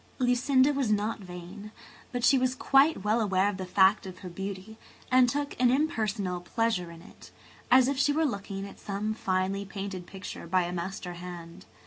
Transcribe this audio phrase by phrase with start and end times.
[0.17, 1.71] Lucinda was not vain,
[2.11, 4.79] but she was quite well aware of the fact of her beauty
[5.11, 7.29] and took an impersonal pleasure in it,
[7.69, 11.67] as if she were looking at some finely painted picture by a master hand.